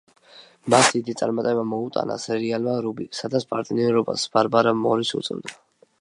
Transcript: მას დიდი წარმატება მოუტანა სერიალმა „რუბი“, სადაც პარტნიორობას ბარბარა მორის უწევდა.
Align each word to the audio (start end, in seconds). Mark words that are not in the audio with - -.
მას 0.73 0.87
დიდი 0.95 1.13
წარმატება 1.19 1.65
მოუტანა 1.73 2.17
სერიალმა 2.25 2.73
„რუბი“, 2.87 3.07
სადაც 3.21 3.45
პარტნიორობას 3.53 4.27
ბარბარა 4.37 4.77
მორის 4.85 5.17
უწევდა. 5.21 5.59